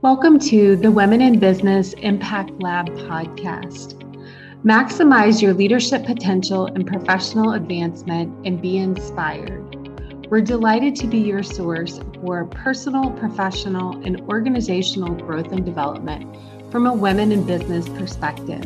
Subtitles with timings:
[0.00, 3.94] Welcome to the Women in Business Impact Lab podcast.
[4.64, 10.30] Maximize your leadership potential and professional advancement and be inspired.
[10.30, 16.32] We're delighted to be your source for personal, professional, and organizational growth and development
[16.70, 18.64] from a women in business perspective.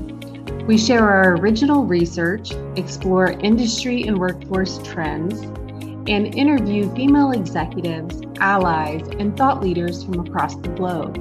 [0.66, 5.46] We share our original research, explore industry and workforce trends,
[6.08, 11.18] and interview female executives, allies, and thought leaders from across the globe.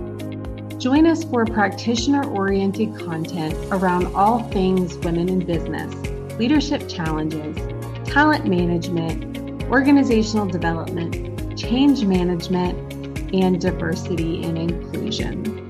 [0.79, 5.93] Join us for practitioner oriented content around all things women in business,
[6.39, 7.55] leadership challenges,
[8.05, 12.75] talent management, organizational development, change management,
[13.33, 15.60] and diversity and inclusion.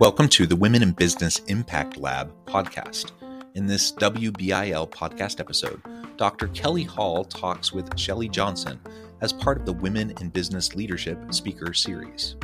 [0.00, 3.12] Welcome to the Women in Business Impact Lab podcast.
[3.54, 5.78] In this WBIL podcast episode,
[6.16, 6.48] Dr.
[6.48, 8.80] Kelly Hall talks with Shelly Johnson
[9.20, 12.36] as part of the Women in Business Leadership Speaker Series.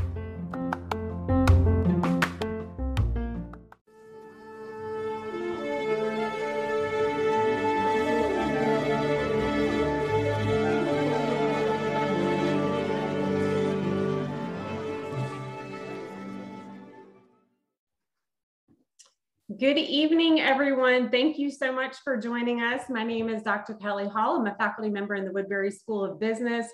[19.49, 21.09] Good evening, everyone.
[21.09, 22.91] Thank you so much for joining us.
[22.91, 23.75] My name is Dr.
[23.75, 24.41] Kelly Hall.
[24.41, 26.67] I'm a faculty member in the Woodbury School of Business.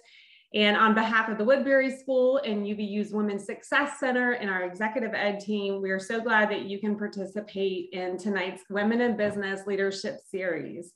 [0.55, 5.13] And on behalf of the Woodbury School and UVU's Women's Success Center and our executive
[5.13, 9.67] ed team, we are so glad that you can participate in tonight's Women in Business
[9.67, 10.95] Leadership Series.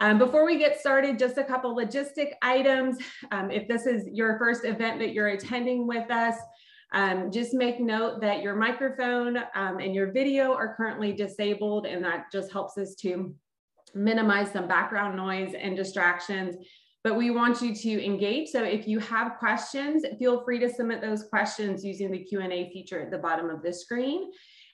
[0.00, 2.98] Um, before we get started, just a couple logistic items.
[3.30, 6.34] Um, if this is your first event that you're attending with us,
[6.92, 12.04] um, just make note that your microphone um, and your video are currently disabled and
[12.04, 13.34] that just helps us to
[13.94, 16.56] minimize some background noise and distractions.
[17.04, 18.48] But we want you to engage.
[18.48, 23.00] So if you have questions, feel free to submit those questions using the Q&A feature
[23.00, 24.30] at the bottom of the screen.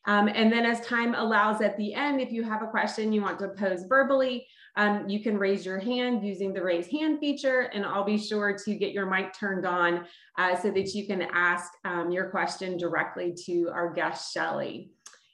[0.07, 3.23] Um, and then as time allows at the end, if you have a question you
[3.23, 7.71] want to pose verbally, um, you can raise your hand using the raise hand feature
[7.73, 11.23] and I'll be sure to get your mic turned on uh, so that you can
[11.33, 14.91] ask um, your question directly to our guest, Shelly.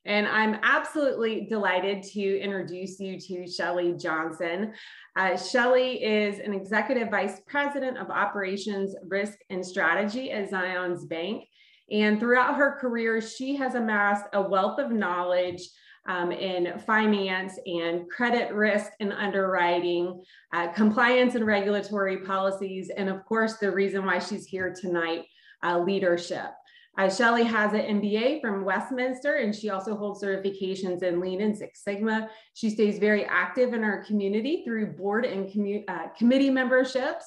[0.07, 4.73] And I'm absolutely delighted to introduce you to Shelly Johnson.
[5.15, 11.45] Uh, Shelly is an executive vice president of operations, risk, and strategy at Zions Bank.
[11.91, 15.61] And throughout her career, she has amassed a wealth of knowledge
[16.07, 20.23] um, in finance and credit risk and underwriting,
[20.53, 25.25] uh, compliance and regulatory policies, and of course, the reason why she's here tonight,
[25.63, 26.51] uh, leadership.
[26.99, 31.57] Uh, Shelly has an MBA from Westminster, and she also holds certifications in Lean and
[31.57, 32.29] Six Sigma.
[32.55, 37.25] She stays very active in our community through board and commu- uh, committee memberships.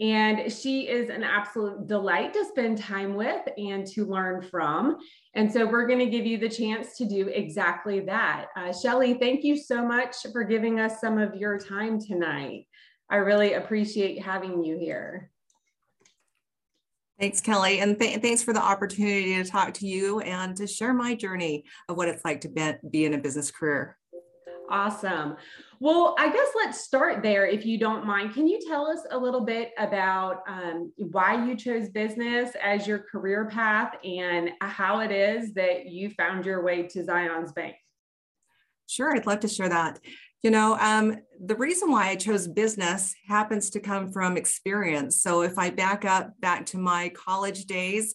[0.00, 4.98] And she is an absolute delight to spend time with and to learn from.
[5.34, 8.46] And so we're going to give you the chance to do exactly that.
[8.56, 12.66] Uh, Shelly, thank you so much for giving us some of your time tonight.
[13.08, 15.30] I really appreciate having you here.
[17.20, 17.78] Thanks, Kelly.
[17.78, 21.64] And th- thanks for the opportunity to talk to you and to share my journey
[21.88, 23.96] of what it's like to be, be in a business career.
[24.70, 25.36] Awesome.
[25.78, 28.32] Well, I guess let's start there if you don't mind.
[28.32, 32.98] Can you tell us a little bit about um, why you chose business as your
[32.98, 37.74] career path and how it is that you found your way to Zions Bank?
[38.86, 40.00] Sure, I'd love to share that.
[40.42, 45.22] You know, um, the reason why I chose business happens to come from experience.
[45.22, 48.14] So if I back up back to my college days,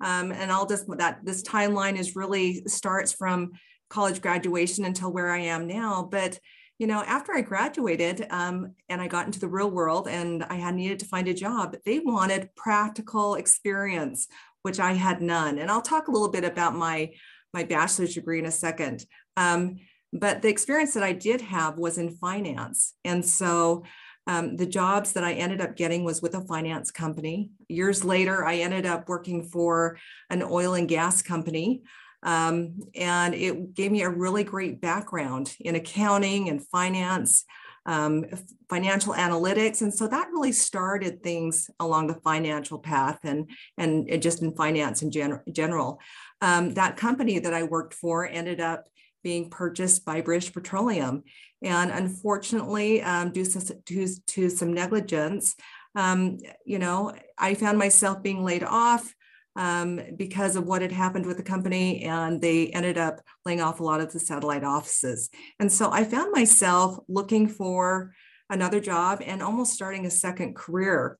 [0.00, 3.52] um, and I'll just that this timeline is really starts from
[3.88, 6.08] college graduation until where I am now.
[6.10, 6.38] But
[6.78, 10.54] you know, after I graduated um, and I got into the real world and I
[10.54, 14.28] had needed to find a job, they wanted practical experience,
[14.62, 15.58] which I had none.
[15.58, 17.12] And I'll talk a little bit about my
[17.52, 19.06] my bachelor's degree in a second.
[19.36, 19.78] Um,
[20.12, 23.84] but the experience that I did have was in finance, and so
[24.28, 27.50] um, the jobs that I ended up getting was with a finance company.
[27.68, 29.98] Years later, I ended up working for
[30.28, 31.82] an oil and gas company.
[32.22, 37.44] Um, and it gave me a really great background in accounting and finance,
[37.86, 38.24] um,
[38.68, 39.82] financial analytics.
[39.82, 45.02] And so that really started things along the financial path and, and just in finance
[45.02, 46.00] in gen- general.
[46.40, 48.86] Um, that company that I worked for ended up
[49.22, 51.24] being purchased by British Petroleum.
[51.62, 55.56] And unfortunately, um, due to, to, to, some negligence,
[55.94, 59.12] um, you know, I found myself being laid off
[59.58, 63.80] um, because of what had happened with the company, and they ended up laying off
[63.80, 65.30] a lot of the satellite offices.
[65.58, 68.14] And so I found myself looking for
[68.48, 71.18] another job and almost starting a second career,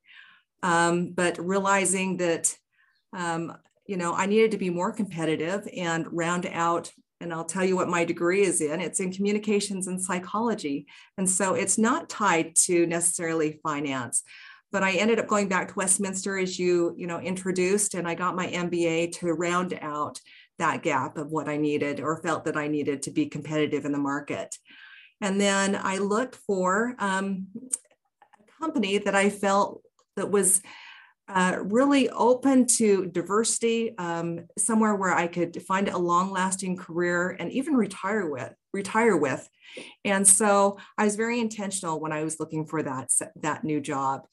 [0.62, 2.54] um, but realizing that
[3.12, 3.56] um,
[3.86, 6.92] you know I needed to be more competitive and round out.
[7.20, 8.80] And I'll tell you what my degree is in.
[8.80, 10.86] It's in communications and psychology.
[11.16, 14.22] And so it's not tied to necessarily finance
[14.70, 18.14] but I ended up going back to Westminster as you, you know, introduced, and I
[18.14, 20.20] got my MBA to round out
[20.58, 23.92] that gap of what I needed or felt that I needed to be competitive in
[23.92, 24.56] the market.
[25.20, 29.82] And then I looked for um, a company that I felt
[30.16, 30.60] that was
[31.28, 37.52] uh, really open to diversity, um, somewhere where I could find a long-lasting career and
[37.52, 38.54] even retire with.
[38.72, 39.48] Retire with,
[40.04, 44.26] and so I was very intentional when I was looking for that that new job.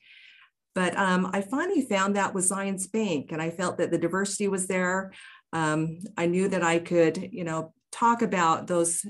[0.76, 4.48] But um, I finally found that with Zions Bank, and I felt that the diversity
[4.50, 5.14] was there.
[5.54, 9.06] Um, I knew that I could, you know, talk about those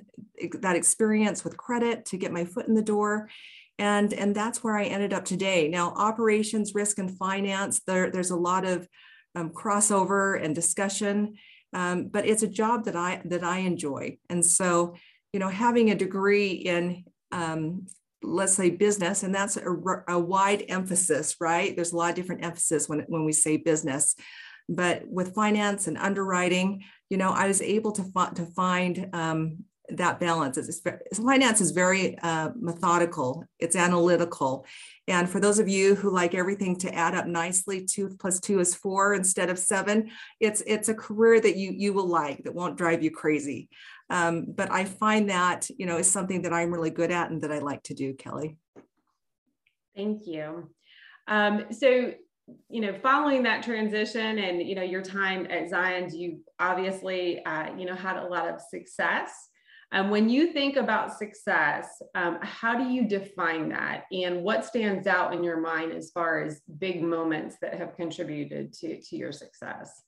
[0.60, 3.30] that experience with credit to get my foot in the door.
[3.80, 5.68] And, and that's where I ended up today.
[5.68, 8.88] Now, operations, risk, and finance, there, there's a lot of
[9.34, 11.36] um, crossover and discussion,
[11.74, 14.18] um, but it's a job that I that I enjoy.
[14.30, 14.96] And so,
[15.34, 17.88] you know, having a degree in um,
[18.26, 19.76] let's say business and that's a,
[20.08, 21.76] a, wide emphasis right?
[21.76, 24.16] There's a lot of different emphasis when, when we say business.
[24.68, 30.20] But with finance and underwriting you know i was able to, to find um, that
[30.20, 30.58] balance.
[30.58, 30.82] It's,
[31.16, 33.46] finance is very uh, methodical.
[33.60, 34.66] It's analytical.
[35.08, 38.60] And for those of you who like everything to add up nicely two plus two
[38.60, 42.56] is four instead of seven it's it's a career that you you will like that
[42.56, 43.70] won't drive you crazy
[44.10, 47.42] um, but I find that, you know, is something that I'm really good at and
[47.42, 48.58] that I like to do, Kelly.
[49.96, 50.70] Thank you.
[51.28, 52.14] Um, so,
[52.70, 57.76] you know, following that transition and, you know, your time at Zions, you obviously, uh,
[57.76, 59.32] you know, had a lot of success.
[59.92, 64.04] Um, when you think about success, um, how do you define that?
[64.12, 68.74] And what stands out in your mind as far as big moments that have contributed
[68.74, 70.04] to, to your success?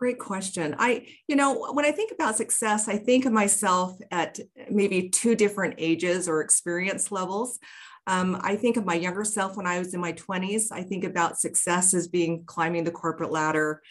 [0.00, 0.74] Great question.
[0.78, 5.34] I, you know, when I think about success, I think of myself at maybe two
[5.34, 7.58] different ages or experience levels.
[8.06, 10.72] Um, I think of my younger self when I was in my 20s.
[10.72, 13.82] I think about success as being climbing the corporate ladder,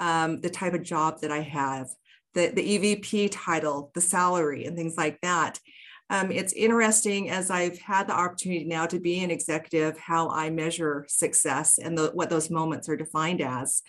[0.00, 1.88] um, the type of job that I have,
[2.32, 5.60] the, the EVP title, the salary, and things like that.
[6.08, 10.48] Um, it's interesting as I've had the opportunity now to be an executive, how I
[10.48, 13.82] measure success and the, what those moments are defined as.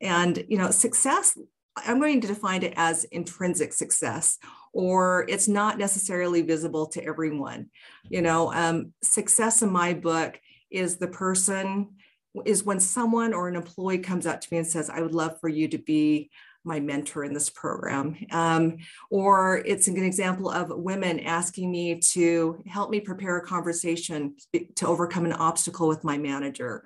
[0.00, 1.36] And, you know, success,
[1.76, 4.38] I'm going to define it as intrinsic success,
[4.72, 7.70] or it's not necessarily visible to everyone.
[8.08, 10.40] You know, um, success in my book
[10.70, 11.96] is the person,
[12.44, 15.40] is when someone or an employee comes up to me and says, I would love
[15.40, 16.30] for you to be
[16.64, 18.16] my mentor in this program.
[18.32, 18.78] Um,
[19.08, 24.36] or it's an example of women asking me to help me prepare a conversation
[24.74, 26.84] to overcome an obstacle with my manager.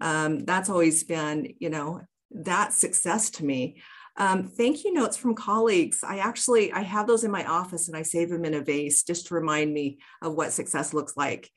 [0.00, 2.02] Um, that's always been, you know,
[2.34, 3.82] that success to me.
[4.16, 6.04] Um, thank you notes from colleagues.
[6.04, 9.02] I actually, I have those in my office and I save them in a vase
[9.02, 11.50] just to remind me of what success looks like.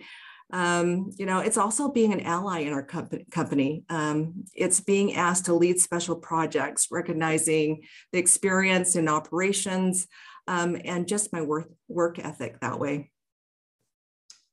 [0.51, 3.25] Um, you know, it's also being an ally in our company.
[3.29, 3.83] company.
[3.89, 7.83] Um, it's being asked to lead special projects, recognizing
[8.13, 10.07] the experience in operations
[10.47, 13.11] um, and just my work, work ethic that way.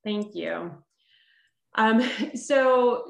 [0.03, 0.83] Thank you.
[1.75, 2.01] Um,
[2.35, 3.05] so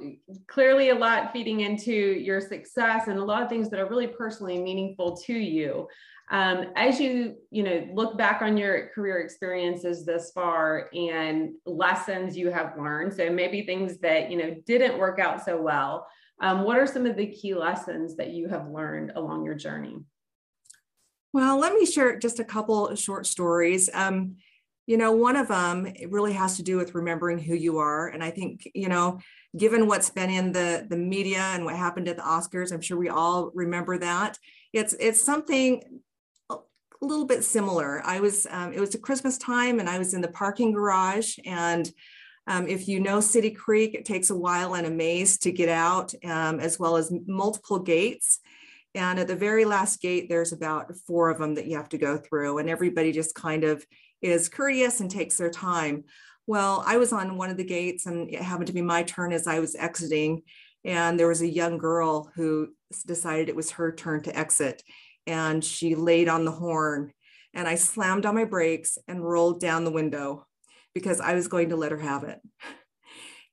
[0.48, 4.08] clearly a lot feeding into your success and a lot of things that are really
[4.08, 5.88] personally meaningful to you.
[6.32, 12.36] Um, as you, you know, look back on your career experiences this far and lessons
[12.36, 16.08] you have learned, so maybe things that, you know, didn't work out so well,
[16.42, 19.98] um, what are some of the key lessons that you have learned along your journey?
[21.32, 23.90] Well, let me share just a couple short stories.
[23.94, 24.38] Um,
[24.88, 28.08] you know, one of them it really has to do with remembering who you are.
[28.08, 29.20] And I think, you know,
[29.58, 32.98] given what's been in the, the media and what happened at the Oscars, I'm sure
[32.98, 34.38] we all remember that.
[34.74, 36.02] It's it's something
[36.50, 36.58] a
[37.02, 38.02] little bit similar.
[38.06, 41.38] I was um, it was a Christmas time and I was in the parking garage
[41.46, 41.90] and
[42.48, 45.70] um, if you know City Creek, it takes a while and a maze to get
[45.70, 48.40] out, um, as well as multiple gates.
[48.94, 51.98] And at the very last gate, there's about four of them that you have to
[51.98, 53.84] go through, and everybody just kind of
[54.22, 56.04] is courteous and takes their time.
[56.48, 59.34] Well, I was on one of the gates and it happened to be my turn
[59.34, 60.44] as I was exiting.
[60.84, 62.70] And there was a young girl who
[63.06, 64.84] decided it was her turn to exit.
[65.26, 67.12] And she laid on the horn.
[67.54, 70.46] And I slammed on my brakes and rolled down the window
[70.94, 72.40] because I was going to let her have it.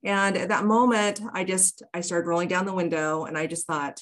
[0.04, 3.66] And at that moment, I just I started rolling down the window and I just
[3.66, 4.00] thought,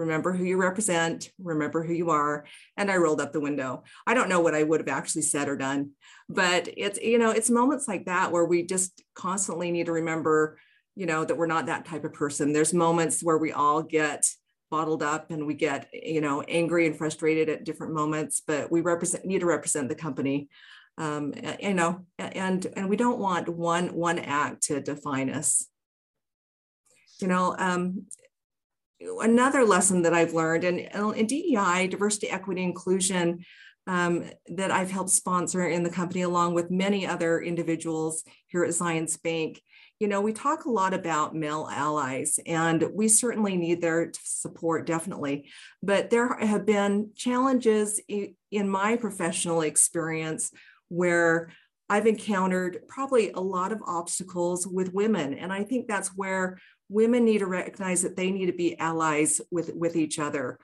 [0.00, 2.46] remember who you represent, remember who you are.
[2.76, 3.84] And I rolled up the window.
[4.06, 5.90] I don't know what I would have actually said or done,
[6.28, 10.58] but it's, you know, it's moments like that where we just constantly need to remember,
[10.96, 12.52] you know, that we're not that type of person.
[12.52, 14.26] There's moments where we all get
[14.70, 18.80] bottled up and we get, you know, angry and frustrated at different moments, but we
[18.80, 20.48] represent, need to represent the company.
[20.96, 25.66] Um, you know, and and we don't want one one act to define us
[27.20, 28.06] you know um,
[29.00, 30.80] another lesson that I've learned, and
[31.16, 33.44] in DEI, diversity, equity, inclusion,
[33.86, 38.70] um, that I've helped sponsor in the company, along with many other individuals here at
[38.70, 39.60] Zions Bank.
[39.98, 44.86] You know, we talk a lot about male allies, and we certainly need their support,
[44.86, 45.50] definitely.
[45.82, 50.50] But there have been challenges in my professional experience
[50.88, 51.50] where
[51.88, 55.34] I've encountered probably a lot of obstacles with women.
[55.34, 56.58] And I think that's where
[56.90, 60.58] women need to recognize that they need to be allies with, with each other.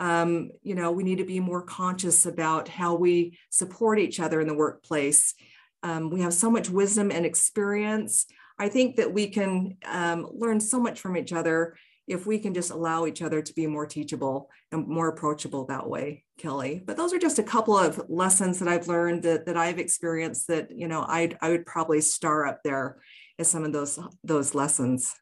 [0.00, 4.40] Um, you know, we need to be more conscious about how we support each other
[4.40, 5.34] in the workplace.
[5.82, 8.26] Um, we have so much wisdom and experience.
[8.58, 11.76] I think that we can um, learn so much from each other
[12.08, 15.88] if we can just allow each other to be more teachable and more approachable that
[15.88, 16.82] way, Kelly.
[16.84, 20.48] But those are just a couple of lessons that I've learned that, that I've experienced
[20.48, 23.00] that, you know, I'd, I would probably star up there
[23.38, 25.14] as some of those, those lessons.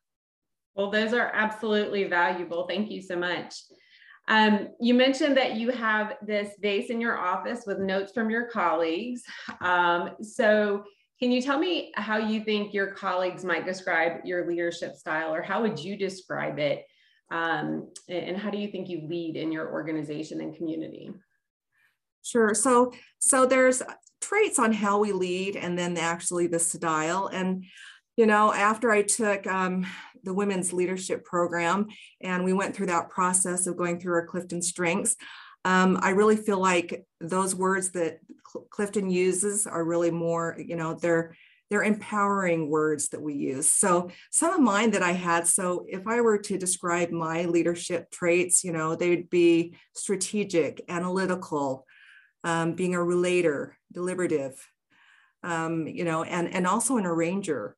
[0.80, 2.66] Well, those are absolutely valuable.
[2.66, 3.54] Thank you so much.
[4.28, 8.46] Um, you mentioned that you have this vase in your office with notes from your
[8.46, 9.22] colleagues.
[9.60, 10.84] Um, so,
[11.18, 15.42] can you tell me how you think your colleagues might describe your leadership style, or
[15.42, 16.86] how would you describe it?
[17.30, 21.10] Um, and how do you think you lead in your organization and community?
[22.24, 22.54] Sure.
[22.54, 23.82] So, so there's
[24.22, 27.26] traits on how we lead, and then actually the style.
[27.30, 27.66] And
[28.16, 29.86] you know, after I took um,
[30.24, 31.86] the women's leadership program
[32.20, 35.16] and we went through that process of going through our Clifton strengths,
[35.64, 40.76] um, I really feel like those words that Cl- Clifton uses are really more, you
[40.76, 41.36] know, they're
[41.70, 43.72] they're empowering words that we use.
[43.72, 45.46] So some of mine that I had.
[45.46, 50.82] So if I were to describe my leadership traits, you know, they would be strategic,
[50.88, 51.86] analytical,
[52.42, 54.54] um, being a relator, deliberative,
[55.44, 57.76] um, you know, and and also an arranger.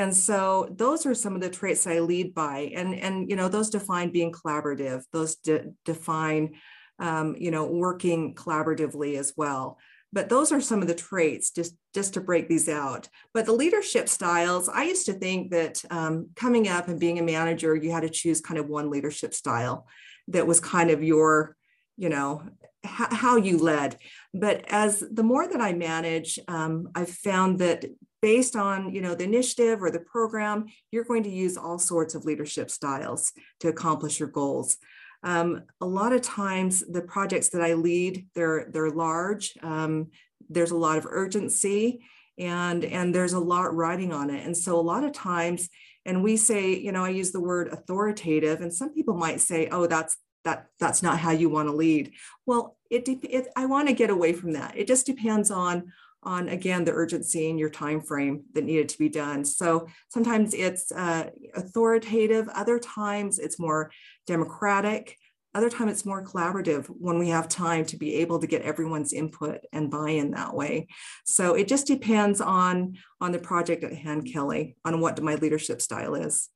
[0.00, 2.72] And so those are some of the traits I lead by.
[2.74, 6.54] And, and you know, those define being collaborative, those de- define,
[6.98, 9.76] um, you know, working collaboratively as well.
[10.10, 13.10] But those are some of the traits just, just to break these out.
[13.34, 17.22] But the leadership styles, I used to think that um, coming up and being a
[17.22, 19.86] manager, you had to choose kind of one leadership style
[20.28, 21.56] that was kind of your,
[21.98, 22.42] you know,
[22.82, 23.98] how you led.
[24.32, 27.84] But as the more that I manage, um, I've found that
[28.22, 32.14] based on you know the initiative or the program you're going to use all sorts
[32.14, 34.76] of leadership styles to accomplish your goals.
[35.22, 39.54] Um, a lot of times the projects that i lead they're they're large.
[39.62, 40.08] Um,
[40.48, 42.04] there's a lot of urgency
[42.38, 44.44] and and there's a lot riding on it.
[44.44, 45.68] And so a lot of times
[46.06, 49.68] and we say you know i use the word authoritative and some people might say
[49.70, 52.12] oh that's that that's not how you want to lead.
[52.46, 54.76] Well it, it i want to get away from that.
[54.76, 58.98] It just depends on on again the urgency and your time frame that needed to
[58.98, 59.44] be done.
[59.44, 63.90] So sometimes it's uh, authoritative other times it's more
[64.26, 65.16] democratic
[65.52, 69.12] other time it's more collaborative when we have time to be able to get everyone's
[69.12, 70.86] input and buy-in that way.
[71.24, 75.82] So it just depends on on the project at hand kelly on what my leadership
[75.82, 76.48] style is.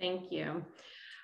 [0.00, 0.64] Thank you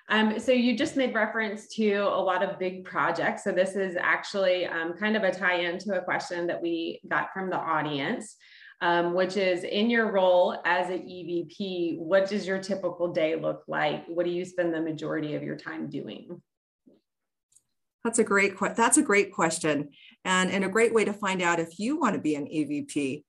[0.09, 3.43] um, so you just made reference to a lot of big projects.
[3.43, 7.31] So this is actually um, kind of a tie-in to a question that we got
[7.31, 8.35] from the audience,
[8.81, 13.63] um, which is in your role as an EVP, what does your typical day look
[13.67, 14.05] like?
[14.07, 16.41] What do you spend the majority of your time doing?
[18.03, 19.89] That's a great that's a great question,
[20.23, 23.25] and, and a great way to find out if you want to be an EVP.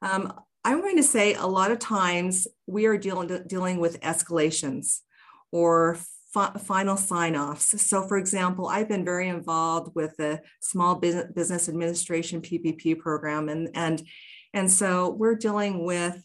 [0.00, 0.32] Um,
[0.64, 5.00] I'm going to say a lot of times we are dealing dealing with escalations
[5.52, 5.98] or
[6.34, 7.80] fi- final sign-offs.
[7.80, 13.70] So for example, I've been very involved with the Small Business Administration PPP program and,
[13.74, 14.02] and,
[14.52, 16.24] and so we're dealing with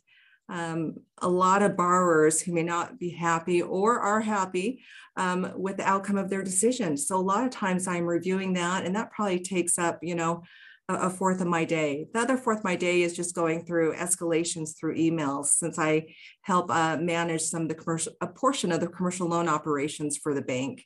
[0.49, 4.81] um, a lot of borrowers who may not be happy or are happy
[5.15, 6.97] um, with the outcome of their decision.
[6.97, 10.43] So a lot of times I'm reviewing that and that probably takes up, you know,
[10.89, 12.07] a fourth of my day.
[12.13, 16.15] The other fourth of my day is just going through escalations through emails since I
[16.41, 20.33] help uh, manage some of the commercial, a portion of the commercial loan operations for
[20.33, 20.83] the bank.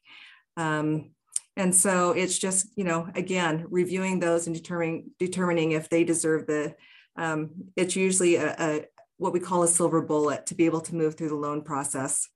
[0.58, 1.12] Um,
[1.56, 6.48] and so it's just, you know, again, reviewing those and determining, determining if they deserve
[6.48, 6.76] the,
[7.16, 8.86] um, it's usually a, a,
[9.18, 12.28] what we call a silver bullet to be able to move through the loan process.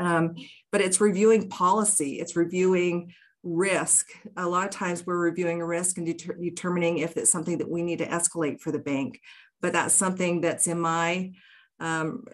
[0.00, 0.36] Um,
[0.72, 4.08] but it's reviewing policy, it's reviewing risk.
[4.36, 7.70] A lot of times we're reviewing a risk and deter- determining if it's something that
[7.70, 9.20] we need to escalate for the bank.
[9.60, 11.32] But that's something that's in my
[11.80, 12.24] um,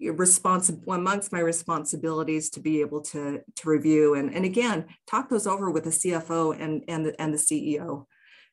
[0.00, 5.46] responsible amongst my responsibilities to be able to to review and, and again talk those
[5.46, 8.06] over with the CFO and and the, and the CEO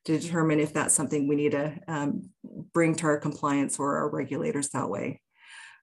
[0.06, 2.30] to determine if that's something we need to um,
[2.74, 5.22] bring to our compliance or our regulators that way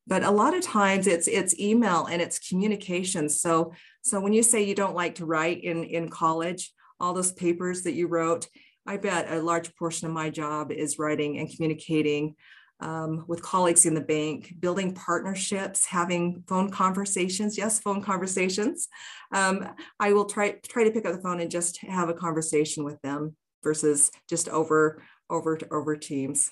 [0.07, 3.29] but a lot of times it's it's email and it's communication.
[3.29, 7.33] So so when you say you don't like to write in in college all those
[7.33, 8.49] papers that you wrote
[8.87, 12.35] i bet a large portion of my job is writing and communicating
[12.81, 18.89] um, with colleagues in the bank building partnerships having phone conversations yes phone conversations.
[19.33, 19.69] Um,
[20.01, 23.01] i will try try to pick up the phone and just have a conversation with
[23.03, 26.51] them versus just over over over teams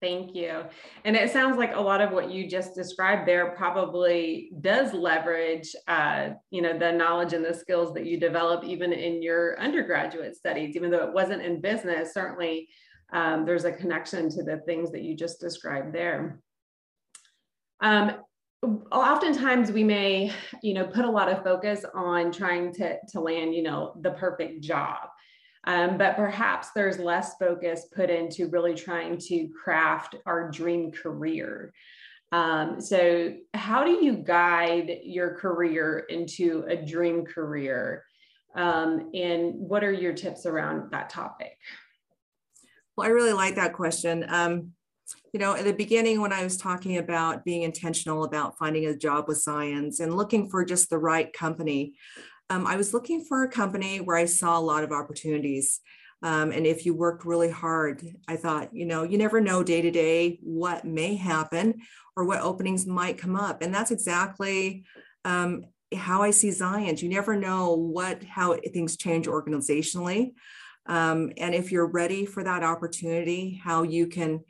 [0.00, 0.62] Thank you.
[1.04, 5.74] And it sounds like a lot of what you just described there probably does leverage,
[5.88, 10.36] uh, you know, the knowledge and the skills that you develop even in your undergraduate
[10.36, 12.14] studies, even though it wasn't in business.
[12.14, 12.68] Certainly,
[13.12, 16.40] um, there's a connection to the things that you just described there.
[17.82, 18.12] Um,
[18.90, 23.54] oftentimes we may, you know, put a lot of focus on trying to to land,
[23.54, 25.09] you know, the perfect job.
[25.64, 31.72] Um, but perhaps there's less focus put into really trying to craft our dream career.
[32.32, 38.04] Um, so, how do you guide your career into a dream career?
[38.54, 41.56] Um, and what are your tips around that topic?
[42.96, 44.24] Well, I really like that question.
[44.28, 44.72] Um,
[45.32, 48.96] you know, at the beginning, when I was talking about being intentional about finding a
[48.96, 51.94] job with Zions and looking for just the right company,
[52.50, 55.80] um, I was looking for a company where I saw a lot of opportunities.
[56.22, 59.80] Um, and if you worked really hard, I thought, you know, you never know day
[59.80, 61.80] to day what may happen
[62.16, 63.62] or what openings might come up.
[63.62, 64.84] And that's exactly
[65.24, 65.64] um,
[65.94, 67.00] how I see Zions.
[67.00, 70.32] You never know what how things change organizationally.
[70.86, 74.40] Um, and if you're ready for that opportunity, how you can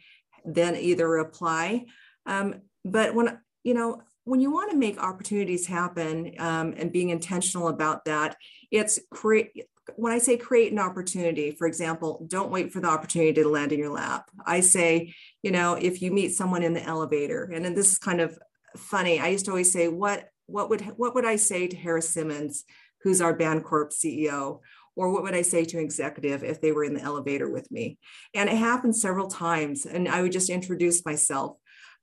[0.44, 1.86] then either apply.
[2.26, 7.10] Um, but when, you know, when you want to make opportunities happen um, and being
[7.10, 8.36] intentional about that,
[8.70, 9.66] it's create.
[9.96, 13.72] When I say create an opportunity, for example, don't wait for the opportunity to land
[13.72, 14.30] in your lap.
[14.46, 17.98] I say, you know, if you meet someone in the elevator, and then this is
[17.98, 18.38] kind of
[18.76, 19.18] funny.
[19.18, 22.64] I used to always say, what what would what would I say to Harris Simmons,
[23.02, 24.60] who's our Bancorp CEO?
[24.96, 27.70] Or what would I say to an executive if they were in the elevator with
[27.70, 27.98] me?
[28.34, 29.86] And it happened several times.
[29.86, 31.56] And I would just introduce myself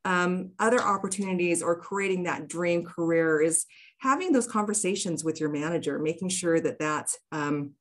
[0.06, 3.66] um, other opportunities or creating that dream career is
[4.00, 7.72] having those conversations with your manager, making sure that that's um,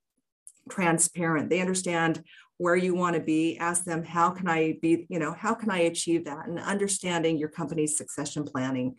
[0.70, 1.50] transparent.
[1.50, 2.22] They understand
[2.59, 3.59] where you want to be.
[3.59, 6.48] Ask them, how can I be, you know, how can I achieve that?
[6.48, 8.96] And understanding your company's succession planning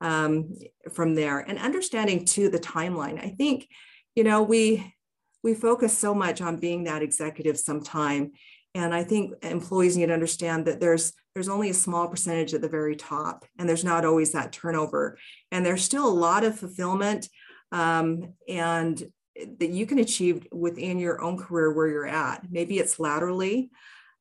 [0.00, 0.54] um,
[0.92, 3.18] from there and understanding too the timeline.
[3.18, 3.68] I think,
[4.14, 4.94] you know, we,
[5.42, 8.32] we focus so much on being that executive sometime
[8.74, 12.60] and I think employees need to understand that there's there's only a small percentage at
[12.60, 15.16] the very top, and there's not always that turnover.
[15.52, 17.28] And there's still a lot of fulfillment
[17.72, 19.00] um, and
[19.58, 22.46] that you can achieve within your own career where you're at.
[22.50, 23.70] Maybe it's laterally,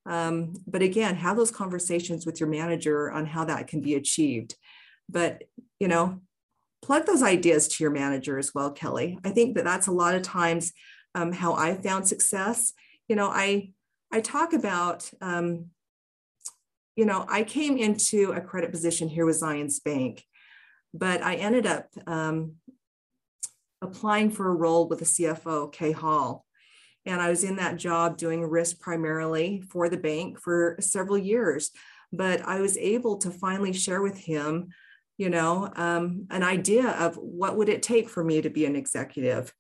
[0.06, 4.56] um, but again, have those conversations with your manager on how that can be achieved.
[5.10, 5.44] But
[5.80, 6.22] you know,
[6.82, 9.18] plug those ideas to your manager as well, Kelly.
[9.24, 10.74] I think that that's a lot of times
[11.16, 12.74] um, how I found success.
[13.08, 13.72] You know, I
[14.12, 15.68] I talk about, um,
[16.96, 20.24] you know, I came into a credit position here with Zions Bank,
[20.94, 22.56] but I ended up um,
[23.82, 26.46] applying for a role with the CFO, Kay Hall.
[27.06, 31.72] And I was in that job doing risk primarily for the bank for several years.
[32.12, 34.70] But I was able to finally share with him,
[35.18, 38.76] you know, um, an idea of what would it take for me to be an
[38.76, 39.54] executive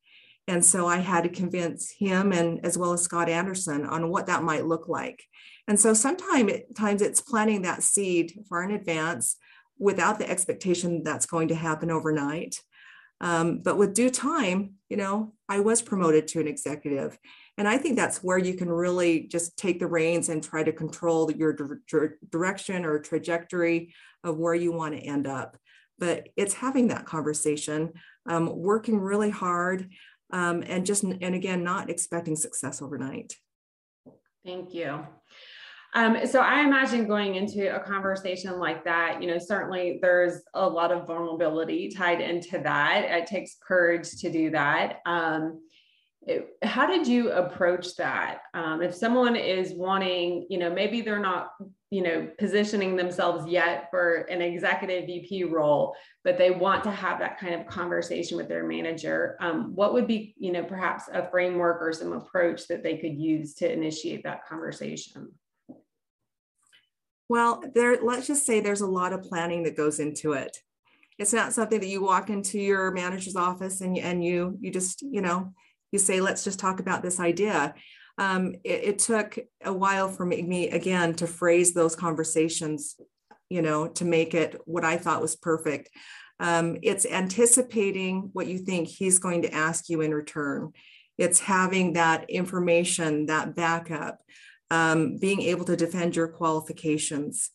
[0.49, 4.25] and so I had to convince him and as well as Scott Anderson on what
[4.25, 5.23] that might look like.
[5.67, 9.38] And so sometimes it's planting that seed far in advance
[9.77, 12.59] without the expectation that's going to happen overnight.
[13.21, 17.19] Um, but with due time, you know, I was promoted to an executive.
[17.59, 20.73] And I think that's where you can really just take the reins and try to
[20.73, 25.57] control your di- direction or trajectory of where you want to end up.
[25.99, 27.93] But it's having that conversation,
[28.25, 29.89] um, working really hard
[30.31, 33.35] um, and just and again not expecting success overnight
[34.45, 35.05] thank you
[35.95, 40.67] um, so I imagine going into a conversation like that, you know, certainly there's a
[40.67, 43.05] lot of vulnerability tied into that.
[43.05, 44.99] It takes courage to do that.
[45.07, 45.61] Um,
[46.27, 48.41] it, how did you approach that?
[48.53, 51.53] Um, if someone is wanting, you know, maybe they're not
[51.91, 57.17] you know positioning themselves yet for an executive vp role but they want to have
[57.17, 61.30] that kind of conversation with their manager um, what would be you know perhaps a
[61.30, 65.32] framework or some approach that they could use to initiate that conversation?
[67.28, 70.58] Well there let's just say there's a lot of planning that goes into it.
[71.17, 75.02] It's not something that you walk into your manager's office and, and you you just
[75.02, 75.54] you know
[75.91, 77.73] you say let's just talk about this idea
[78.19, 82.95] um, it, it, took a while for me again to phrase those conversations
[83.49, 85.89] you know to make it what i thought was perfect.
[86.41, 90.71] Um, it's anticipating what you think he's going to ask you in return.
[91.17, 94.19] It's having that information that backup
[94.71, 97.49] um, being able to defend your qualifications.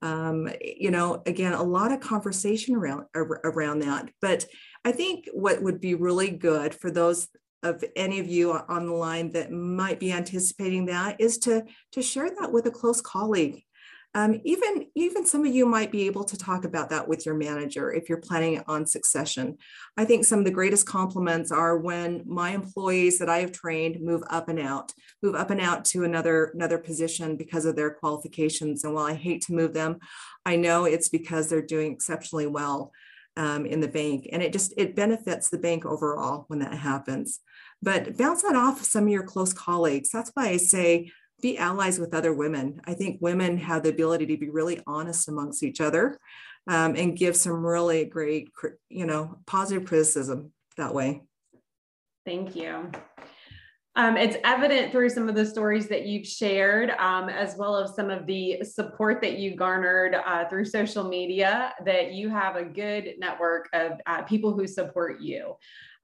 [0.00, 4.10] Um, you know again a lot of conversation around around that.
[4.20, 4.44] But
[4.84, 7.28] i think what would be really good for those
[7.64, 12.02] of any of you on the line that might be anticipating that is to, to
[12.02, 13.64] share that with a close colleague.
[14.16, 17.34] Um, even, even some of you might be able to talk about that with your
[17.34, 19.58] manager if you're planning on succession.
[19.96, 24.00] I think some of the greatest compliments are when my employees that I have trained
[24.00, 27.90] move up and out, move up and out to another, another position because of their
[27.90, 28.84] qualifications.
[28.84, 29.98] And while I hate to move them,
[30.46, 32.92] I know it's because they're doing exceptionally well
[33.36, 34.28] um, in the bank.
[34.30, 37.40] And it just, it benefits the bank overall when that happens
[37.84, 40.08] but bounce that off some of your close colleagues.
[40.08, 42.80] That's why I say be allies with other women.
[42.86, 46.18] I think women have the ability to be really honest amongst each other
[46.66, 48.48] um, and give some really great,
[48.88, 51.22] you know, positive criticism that way.
[52.24, 52.90] Thank you.
[53.96, 57.94] Um, it's evident through some of the stories that you've shared, um, as well as
[57.94, 62.64] some of the support that you garnered uh, through social media, that you have a
[62.64, 65.54] good network of uh, people who support you.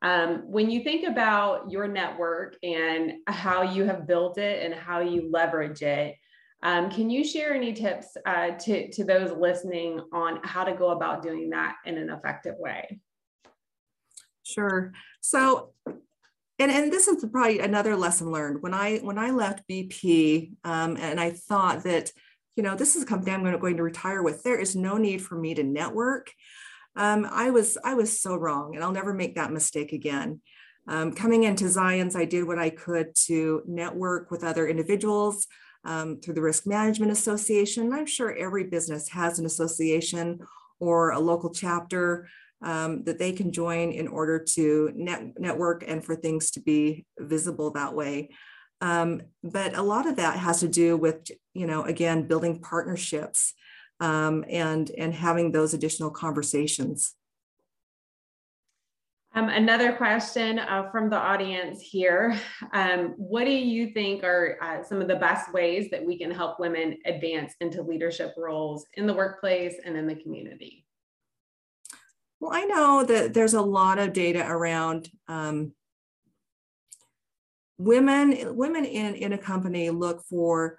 [0.02, 5.00] Um, when you think about your network and how you have built it and how
[5.00, 6.16] you leverage it,
[6.62, 10.90] um, can you share any tips uh, to, to those listening on how to go
[10.90, 13.00] about doing that in an effective way?
[14.42, 14.92] Sure.
[15.20, 15.72] So,
[16.58, 18.62] and, and this is probably another lesson learned.
[18.62, 22.10] When I when I left BP, um, and I thought that,
[22.56, 24.42] you know, this is a company I'm going to, going to retire with.
[24.42, 26.30] There is no need for me to network
[26.96, 30.40] um, I was I was so wrong, and I'll never make that mistake again.
[30.88, 35.46] Um, coming into Zions, I did what I could to network with other individuals
[35.84, 37.92] um, through the Risk Management Association.
[37.92, 40.40] I'm sure every business has an association
[40.78, 42.28] or a local chapter
[42.62, 47.06] um, that they can join in order to net, network and for things to be
[47.18, 48.30] visible that way.
[48.80, 53.54] Um, but a lot of that has to do with, you know, again, building partnerships
[54.00, 57.14] um, and, and having those additional conversations.
[59.32, 62.36] Um, another question uh, from the audience here.
[62.72, 66.32] Um, what do you think are uh, some of the best ways that we can
[66.32, 70.84] help women advance into leadership roles in the workplace and in the community?
[72.40, 75.74] Well, I know that there's a lot of data around um,
[77.78, 78.56] women.
[78.56, 80.78] Women in, in a company look for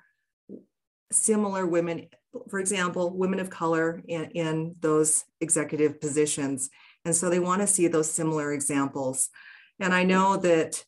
[1.11, 2.07] similar women
[2.49, 6.69] for example, women of color in, in those executive positions.
[7.05, 9.29] And so they want to see those similar examples.
[9.79, 10.83] And I know that,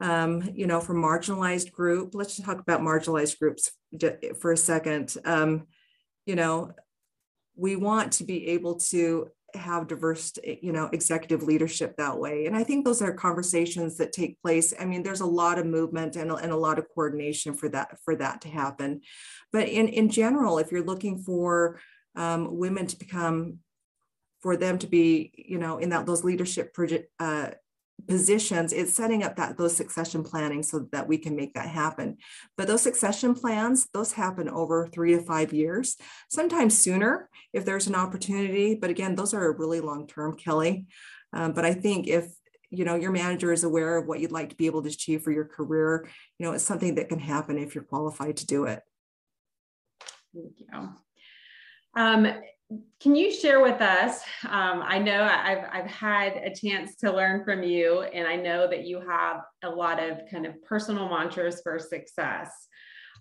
[0.00, 3.70] um, you know, for marginalized group, let's talk about marginalized groups
[4.40, 5.16] for a second.
[5.24, 5.66] Um,
[6.26, 6.72] you know,
[7.56, 9.28] we want to be able to
[9.58, 12.46] have diverse you know executive leadership that way.
[12.46, 14.74] And i think those are conversations that take place.
[14.78, 17.98] I mean there's a lot of movement and, and a lot of coordination for that
[18.04, 19.00] for that to happen.
[19.52, 21.80] But in in general if you're looking for
[22.16, 23.58] um, women to become
[24.40, 26.76] for them to be you know in that those leadership
[27.18, 27.50] uh,
[28.06, 32.18] positions it's setting up that those succession planning so that we can make that happen.
[32.56, 35.96] But those succession plans those happen over three to five years
[36.28, 38.74] sometimes sooner if there's an opportunity.
[38.74, 40.86] But again those are really long term kelly.
[41.32, 42.26] Um, but i think if
[42.70, 45.22] you know your manager is aware of what you'd like to be able to achieve
[45.22, 48.64] for your career you know it's something that can happen if you're qualified to do
[48.64, 48.82] it.
[50.34, 50.88] Thank you.
[51.96, 52.26] Um,
[53.00, 54.22] can you share with us?
[54.48, 58.66] Um, I know I've, I've had a chance to learn from you, and I know
[58.68, 62.50] that you have a lot of kind of personal mantras for success.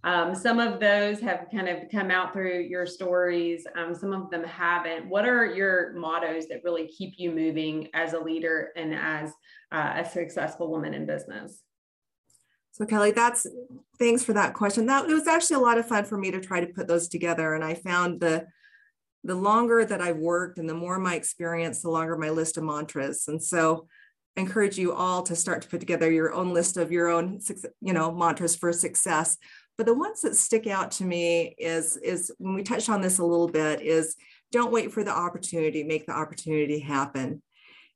[0.05, 4.29] Um, some of those have kind of come out through your stories, um, some of
[4.31, 5.07] them haven't.
[5.07, 9.31] What are your mottos that really keep you moving as a leader and as
[9.71, 11.61] uh, a successful woman in business?
[12.71, 13.45] So Kelly, that's
[13.99, 14.87] thanks for that question.
[14.87, 17.07] That it was actually a lot of fun for me to try to put those
[17.07, 18.47] together, and I found the
[19.23, 22.63] the longer that I've worked and the more my experience, the longer my list of
[22.63, 23.27] mantras.
[23.27, 23.87] And so
[24.35, 27.39] I encourage you all to start to put together your own list of your own,
[27.81, 29.37] you know, mantras for success.
[29.77, 33.19] But the ones that stick out to me is, is when we touched on this
[33.19, 34.15] a little bit, is
[34.51, 37.41] don't wait for the opportunity, make the opportunity happen.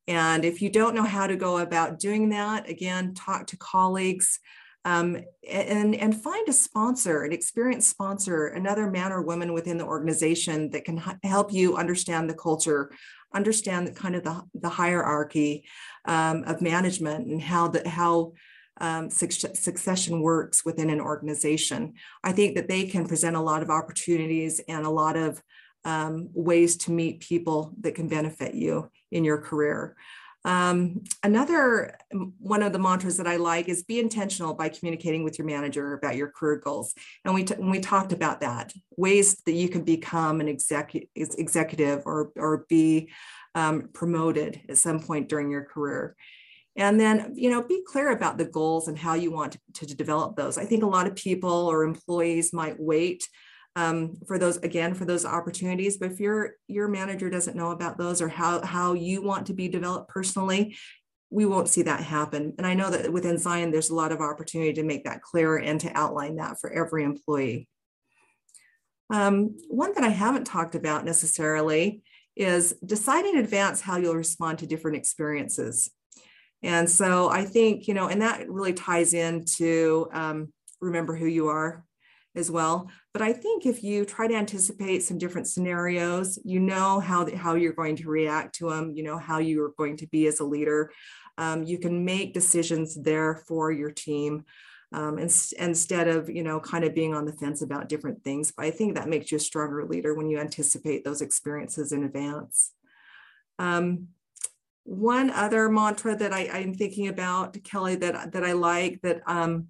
[0.08, 4.40] And if you don't know how to go about doing that, again, talk to colleagues
[4.86, 5.18] um,
[5.50, 10.70] and, and find a sponsor, an experienced sponsor, another man or woman within the organization
[10.72, 12.92] that can help you understand the culture,
[13.34, 15.66] understand the kind of the, the hierarchy
[16.06, 18.34] um, of management and how the, how
[18.80, 21.94] um, succession works within an organization.
[22.24, 25.42] I think that they can present a lot of opportunities and a lot of
[25.84, 29.96] um, ways to meet people that can benefit you in your career.
[30.46, 31.98] Um, another
[32.40, 35.94] one of the mantras that I like is be intentional by communicating with your manager
[35.94, 36.94] about your career goals.
[37.26, 42.32] And we, we talked about that ways that you can become an executive, executive or,
[42.38, 43.10] or be
[43.56, 46.16] um, promoted at some point during your career.
[46.78, 49.96] And then, you know, be clear about the goals and how you want to, to
[49.96, 50.60] develop those.
[50.60, 53.28] I think a lot of people or employees might wait
[53.78, 55.98] um, for those again for those opportunities.
[55.98, 59.54] But if your your manager doesn't know about those or how how you want to
[59.54, 60.76] be developed personally,
[61.30, 62.56] we won't see that happen.
[62.58, 65.58] And I know that within Zion, there's a lot of opportunity to make that clear
[65.58, 67.68] and to outline that for every employee.
[69.12, 72.02] Um, one that I haven't talked about necessarily
[72.36, 75.92] is decide in advance how you'll respond to different experiences.
[76.64, 81.50] And so I think, you know, and that really ties into um, remember who you
[81.50, 81.86] are
[82.36, 82.90] as well.
[83.14, 87.56] But I think if you try to anticipate some different scenarios, you know how, how
[87.56, 90.46] you're going to react to them, you know how you're going to be as a
[90.46, 90.92] leader.
[91.38, 94.44] Um, you can make decisions there for your team
[94.94, 98.52] um, and, instead of, you know, kind of being on the fence about different things.
[98.52, 102.04] But I think that makes you a stronger leader when you anticipate those experiences in
[102.04, 102.72] advance.
[103.60, 104.10] Um,
[104.84, 109.68] one other mantra that I, am thinking about, Kelly, that, that I like that um,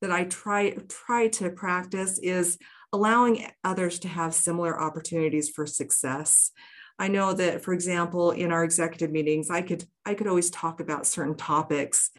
[0.00, 2.58] that I try try to practice is
[2.92, 6.50] allowing others to have similar opportunities for success.
[6.98, 10.80] I know that, for example, in our executive meetings, I could I could always talk
[10.80, 12.10] about certain topics,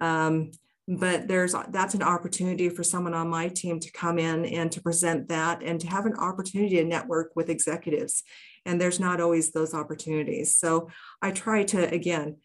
[0.00, 0.52] um,
[0.86, 4.82] but there's that's an opportunity for someone on my team to come in and to
[4.82, 8.22] present that and to have an opportunity to network with executives.
[8.66, 10.54] And there's not always those opportunities.
[10.54, 10.90] So
[11.22, 12.36] I try to again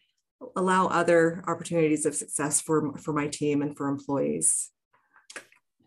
[0.56, 4.70] allow other opportunities of success for for my team and for employees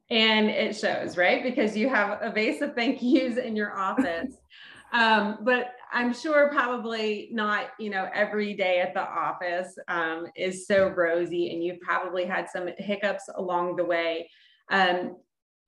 [0.09, 1.43] and it shows right?
[1.43, 4.33] Because you have a vase of thank yous in your office.
[4.91, 10.65] Um, but i'm sure probably not you know every day at the office um, is
[10.65, 14.29] so rosy and you've probably had some hiccups along the way.
[14.71, 15.17] Um,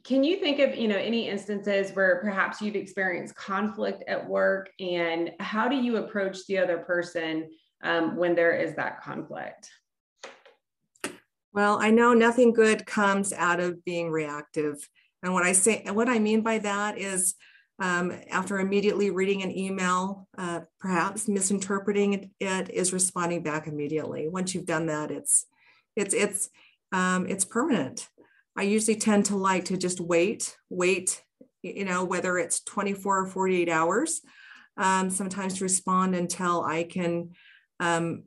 [0.04, 4.70] can you think of you know any instances where perhaps you've experienced conflict at work?
[4.80, 7.50] And how do you approach the other person
[7.84, 9.70] um, when there is that conflict
[11.54, 14.88] well, I know nothing good comes out of being reactive.
[15.24, 17.36] And what I say, what I mean by that is
[17.80, 24.28] um, after immediately reading an email, uh, perhaps misinterpreting it, is responding back immediately.
[24.30, 25.46] Once you've done that, it's
[25.96, 26.50] it's it's
[26.92, 28.08] um, it's permanent.
[28.56, 31.24] I usually tend to like to just wait, wait,
[31.64, 34.22] you know, whether it's 24 or 48 hours,
[34.78, 37.32] um, sometimes to respond until I can
[37.80, 38.24] um,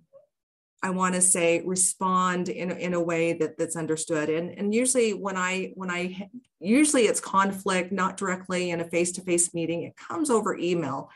[0.85, 4.29] I want to say respond in, in a way that that's understood.
[4.29, 6.29] And, and usually when I, when I,
[6.61, 11.11] usually it's conflict, not directly in a face-to-face meeting, it comes over email.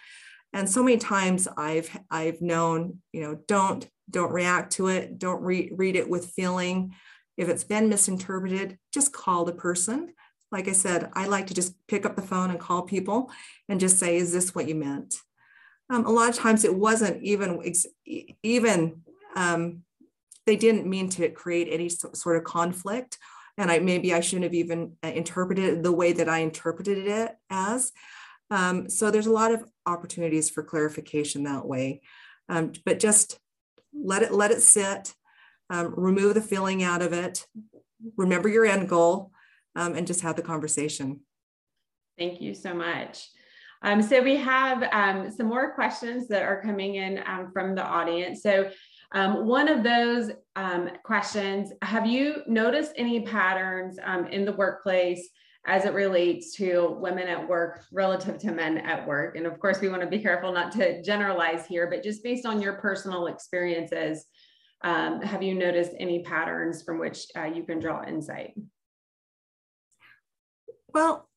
[0.55, 5.19] And so many times I've, I've known, you know, don't, don't react to it.
[5.19, 6.95] Don't re- read it with feeling.
[7.37, 10.15] If it's been misinterpreted, just call the person.
[10.51, 13.31] Like I said, I like to just pick up the phone and call people
[13.69, 15.15] and just say, is this what you meant?
[15.91, 17.51] Um, a lot of times it wasn't even
[18.43, 19.03] even
[19.37, 19.83] um,
[20.47, 23.19] they didn't mean to create any sort of conflict.
[23.57, 27.37] And I maybe I shouldn't have even uh, interpreted the way that I interpreted it
[27.51, 27.93] as.
[28.51, 32.01] Um, so there's a lot of opportunities for clarification that way.
[32.49, 33.39] Um, but just
[33.93, 35.15] let it let it sit,
[35.71, 37.47] um, remove the feeling out of it,
[38.17, 39.33] remember your end goal,
[39.77, 41.21] um, and just have the conversation.
[42.17, 43.29] Thank you so much.
[43.83, 47.85] Um, so we have um, some more questions that are coming in um, from the
[47.85, 48.43] audience.
[48.43, 48.71] So
[49.13, 55.29] um, one of those um, questions, have you noticed any patterns um, in the workplace
[55.67, 59.37] as it relates to women at work relative to men at work?
[59.37, 62.45] And of course, we want to be careful not to generalize here, but just based
[62.45, 64.27] on your personal experiences,
[64.83, 68.55] um, have you noticed any patterns from which uh, you can draw insight?
[70.93, 71.29] Well,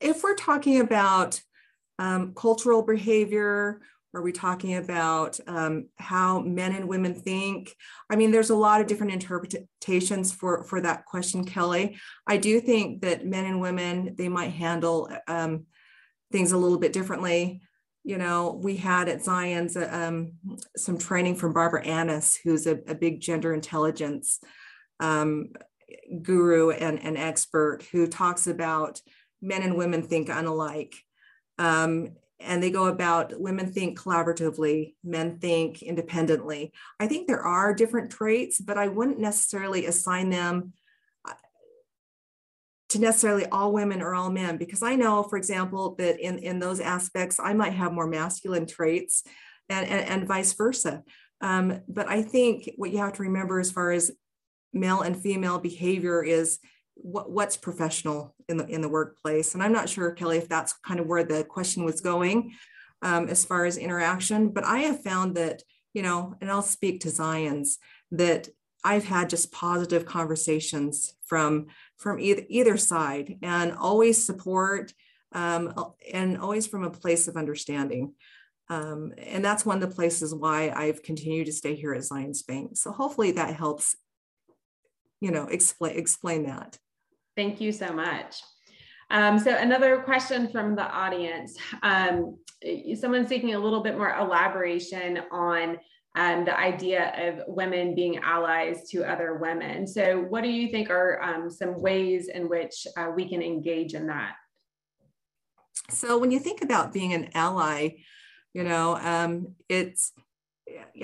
[0.00, 1.40] if we're talking about
[1.98, 3.80] um, cultural behavior
[4.14, 7.74] Are we talking about um, how men and women think?
[8.08, 11.98] I mean, there's a lot of different interpretations for, for that question, Kelly.
[12.26, 15.66] I do think that men and women, they might handle um,
[16.30, 17.62] things a little bit differently.
[18.04, 20.32] You know, we had at Zion's um,
[20.76, 24.40] some training from Barbara Annis, who's a, a big gender intelligence
[25.00, 25.48] um,
[26.22, 29.00] guru and, and expert who talks about
[29.40, 30.94] men and women think unalike.
[31.58, 36.72] Um, and they go about women think collaboratively, men think independently.
[36.98, 40.72] I think there are different traits, but I wouldn't necessarily assign them
[41.26, 41.34] uh,
[42.90, 46.58] to necessarily all women or all men, because I know, for example, that in, in
[46.58, 49.22] those aspects, I might have more masculine traits
[49.68, 51.02] and, and, and vice versa.
[51.40, 54.10] Um, but I think what you have to remember as far as
[54.72, 56.58] male and female behavior is
[56.94, 60.72] what, what's professional in the in the workplace and i'm not sure kelly if that's
[60.86, 62.52] kind of where the question was going
[63.02, 67.00] um, as far as interaction but i have found that you know and i'll speak
[67.00, 67.76] to Zions
[68.12, 68.48] that
[68.84, 74.92] i've had just positive conversations from from either either side and always support
[75.32, 75.74] um,
[76.12, 78.14] and always from a place of understanding
[78.68, 82.46] um, and that's one of the places why I've continued to stay here at Zions
[82.46, 82.76] Bank.
[82.76, 83.96] So hopefully that helps,
[85.20, 86.78] you know, explain explain that.
[87.36, 88.42] Thank you so much.
[89.10, 91.56] Um, so another question from the audience.
[91.82, 92.38] Um,
[92.98, 95.78] someone's seeking a little bit more elaboration on
[96.16, 99.86] um, the idea of women being allies to other women.
[99.86, 103.94] So what do you think are um, some ways in which uh, we can engage
[103.94, 104.34] in that?
[105.90, 107.96] So when you think about being an ally,
[108.54, 110.12] you know, um, it's,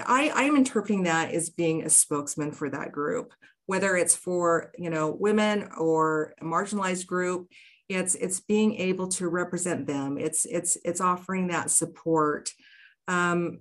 [0.06, 3.32] I, I'm interpreting that as being a spokesman for that group
[3.66, 7.48] whether it's for you know women or a marginalized group
[7.88, 10.16] it's it's being able to represent them.
[10.16, 12.52] It's it's it's offering that support.
[13.08, 13.60] Um,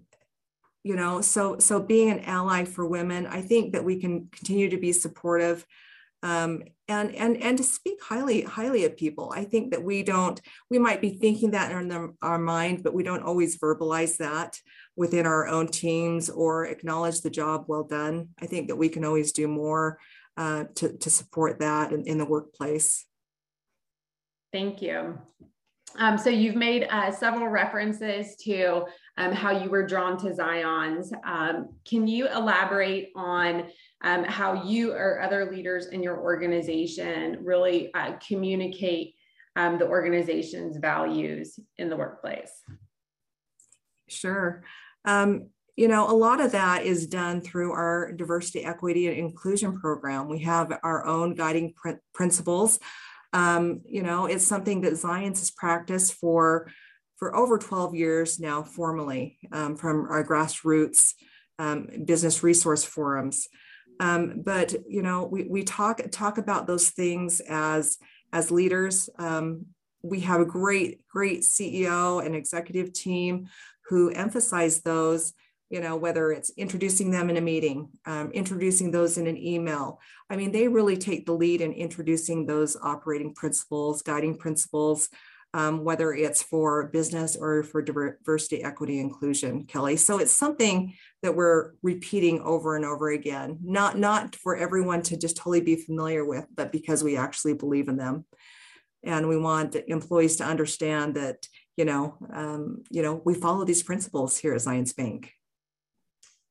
[0.84, 4.70] you know so so being an ally for women i think that we can continue
[4.70, 5.66] to be supportive
[6.24, 10.42] um, and and and to speak highly highly of people i think that we don't
[10.70, 14.58] we might be thinking that in the, our mind but we don't always verbalize that
[15.00, 18.28] within our own teams or acknowledge the job well done.
[18.42, 19.98] I think that we can always do more
[20.36, 23.06] uh, to, to support that in, in the workplace.
[24.52, 25.18] Thank you.
[25.98, 28.84] Um, so you've made uh, several references to
[29.18, 31.12] um, how you were drawn to Zions.
[31.26, 33.70] Um, can you elaborate on
[34.04, 39.16] um, how you or other leaders in your organization really uh, communicate
[39.56, 42.52] um, the organization's values in the workplace?
[44.08, 44.64] Sure.
[45.06, 49.80] Um, you know, a lot of that is done through our diversity, equity, and inclusion
[49.80, 50.28] program.
[50.28, 52.80] We have our own guiding pr- principles.
[53.32, 56.70] Um, you know, it's something that Zions has practiced for
[57.18, 61.14] for over 12 years now, formally um, from our grassroots
[61.60, 63.48] um, business resource forums.
[64.00, 67.98] Um, but you know, we, we talk talk about those things as
[68.32, 69.10] as leaders.
[69.18, 69.66] Um,
[70.02, 73.48] we have a great great CEO and executive team
[73.90, 75.34] who emphasize those
[75.70, 80.00] you know whether it's introducing them in a meeting um, introducing those in an email
[80.30, 85.10] i mean they really take the lead in introducing those operating principles guiding principles
[85.54, 91.36] um, whether it's for business or for diversity equity inclusion kelly so it's something that
[91.36, 96.26] we're repeating over and over again not not for everyone to just totally be familiar
[96.26, 98.26] with but because we actually believe in them
[99.04, 101.48] and we want employees to understand that
[101.80, 105.32] you know, um, you know, we follow these principles here at Zions Bank.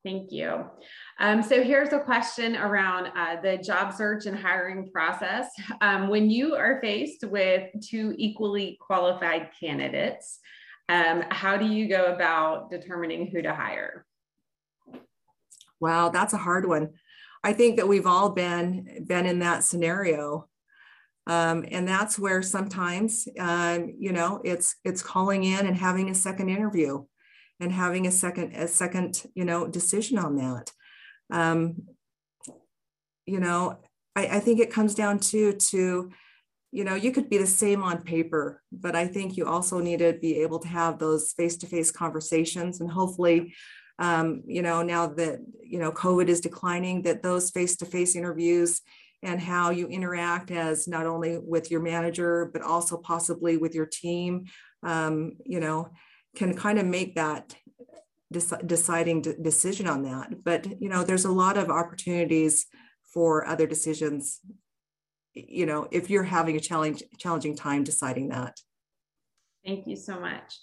[0.03, 0.65] Thank you.
[1.21, 5.49] Um, so here's a question around uh, the job search and hiring process.
[5.81, 10.39] Um, when you are faced with two equally qualified candidates,
[10.87, 14.05] um, how do you go about determining who to hire?
[15.81, 16.91] Wow, that's a hard one.
[17.43, 20.47] I think that we've all been been in that scenario.
[21.27, 26.15] Um, and that's where sometimes, um, you know, it's it's calling in and having a
[26.15, 27.05] second interview,
[27.59, 30.71] and having a second a second you know decision on that.
[31.31, 31.83] Um,
[33.25, 33.79] you know,
[34.15, 36.11] I, I think it comes down to to
[36.71, 39.99] you know you could be the same on paper but i think you also need
[39.99, 43.53] to be able to have those face-to-face conversations and hopefully
[43.97, 48.81] um, you know now that you know covid is declining that those face-to-face interviews
[49.21, 53.87] and how you interact as not only with your manager but also possibly with your
[53.87, 54.45] team
[54.83, 55.89] um, you know
[56.35, 57.55] can kind of make that
[58.31, 60.43] deciding decision on that.
[60.43, 62.67] But you know there's a lot of opportunities
[63.13, 64.39] for other decisions
[65.33, 68.59] you know if you're having a challenge challenging time deciding that.
[69.65, 70.55] Thank you so much.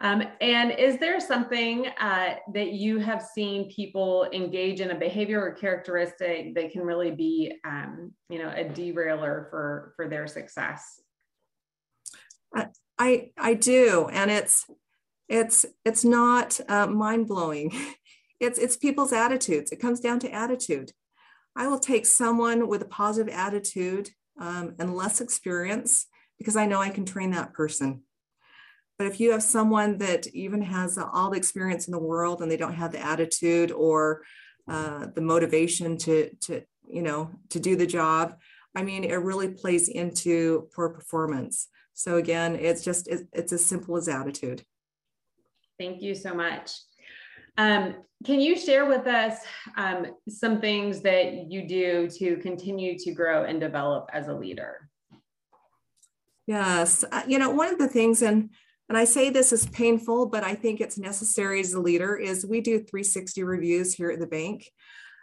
[0.00, 5.40] Um, and is there something uh, that you have seen people engage in a behavior
[5.40, 11.00] or characteristic that can really be, um, you know, a derailer for for their success?
[12.98, 14.66] I I do, and it's
[15.28, 17.72] it's it's not uh, mind blowing.
[18.40, 19.70] It's it's people's attitudes.
[19.70, 20.90] It comes down to attitude.
[21.56, 26.06] I will take someone with a positive attitude um, and less experience
[26.36, 28.02] because I know I can train that person.
[28.98, 32.50] But if you have someone that even has all the experience in the world and
[32.50, 34.22] they don't have the attitude or
[34.68, 38.36] uh, the motivation to, to, you know, to do the job,
[38.74, 41.68] I mean, it really plays into poor performance.
[41.92, 44.64] So again, it's just, it's as simple as attitude.
[45.78, 46.70] Thank you so much.
[47.56, 49.38] Um, can you share with us
[49.76, 54.88] um, some things that you do to continue to grow and develop as a leader?
[56.46, 58.50] Yes, uh, you know, one of the things, and
[58.88, 62.44] and I say this is painful, but I think it's necessary as a leader, is
[62.44, 64.70] we do 360 reviews here at the bank.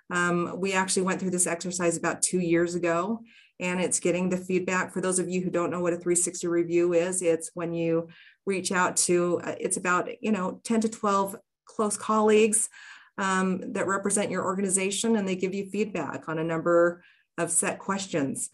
[0.09, 3.21] Um, we actually went through this exercise about two years ago,
[3.59, 4.91] and it's getting the feedback.
[4.91, 8.09] For those of you who don't know what a 360 review is, it's when you
[8.45, 11.35] reach out to, uh, it's about, you know, 10 to 12
[11.65, 12.69] close colleagues
[13.17, 17.03] um, that represent your organization, and they give you feedback on a number
[17.37, 18.49] of set questions.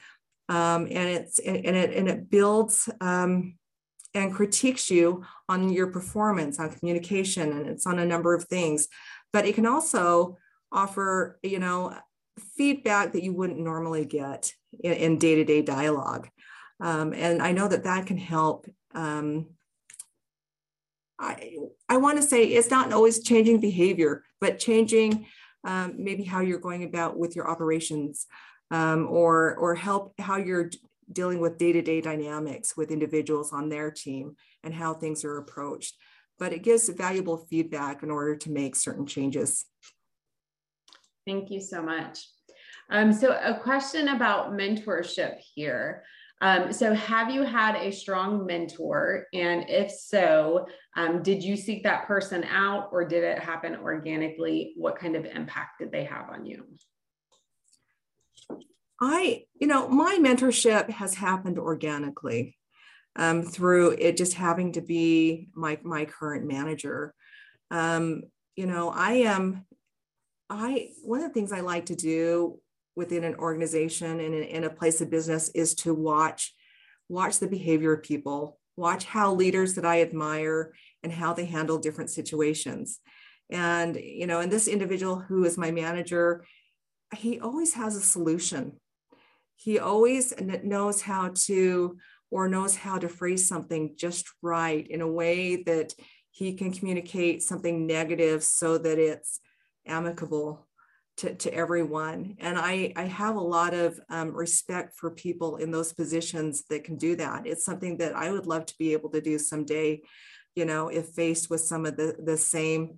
[0.50, 3.58] Um, and it's and it and it builds um,
[4.14, 8.88] and critiques you on your performance on communication and it's on a number of things
[9.32, 10.38] but it can also
[10.72, 11.96] offer you know
[12.56, 16.30] feedback that you wouldn't normally get in, in day-to-day dialogue
[16.80, 19.48] um, and i know that that can help um,
[21.20, 21.55] i
[21.89, 25.26] i want to say it's not always changing behavior but changing
[25.63, 28.28] um, maybe how you're going about with your operations
[28.72, 30.70] um, or or help how you're
[31.11, 35.95] dealing with day-to-day dynamics with individuals on their team and how things are approached.
[36.39, 39.65] But it gives valuable feedback in order to make certain changes.
[41.26, 42.20] Thank you so much.
[42.89, 46.03] Um, so a question about mentorship here.
[46.40, 49.26] Um, so have you had a strong mentor?
[49.34, 54.74] And if so, um, did you seek that person out or did it happen organically?
[54.78, 56.66] What kind of impact did they have on you?
[59.02, 62.56] I, you know, my mentorship has happened organically
[63.16, 67.14] um, through it just having to be my my current manager.
[67.70, 68.24] Um,
[68.56, 69.66] you know, I am,
[70.50, 72.60] I one of the things I like to do
[72.98, 76.54] within an organization and in, a place of business is to watch
[77.08, 80.74] watch the behavior of people, watch how leaders that I admire
[81.04, 83.00] and how they handle different situations.
[83.50, 86.43] And you know, and this individual who is my manager,
[87.16, 88.74] he always has a solution
[89.58, 91.98] he always knows how to
[92.30, 95.93] or knows how to phrase something just right in a way that
[96.32, 99.39] he can communicate something negative so that it's
[99.88, 100.66] amicable
[101.18, 102.36] to, to everyone.
[102.39, 106.84] And I, I have a lot of um, respect for people in those positions that
[106.84, 107.47] can do that.
[107.47, 110.01] It's something that I would love to be able to do someday,
[110.55, 112.97] you know, if faced with some of the, the same,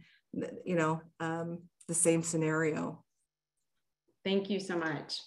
[0.66, 3.04] you know, um, the same scenario.
[4.26, 5.20] Thank you so much.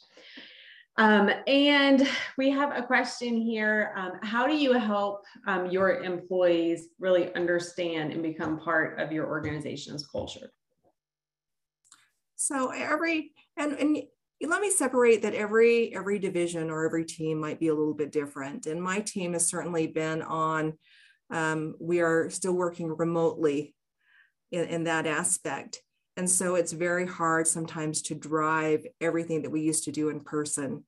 [0.99, 3.95] Um, and we have a question here.
[3.97, 9.27] Um, how do you help um, your employees really understand and become part of your
[9.27, 10.53] organization's culture?
[12.47, 14.03] So every, and, and
[14.43, 18.11] let me separate that every every division or every team might be a little bit
[18.11, 18.67] different.
[18.67, 20.73] And my team has certainly been on,
[21.31, 23.75] um, we are still working remotely
[24.51, 25.81] in, in that aspect.
[26.17, 30.21] And so it's very hard sometimes to drive everything that we used to do in
[30.21, 30.85] person.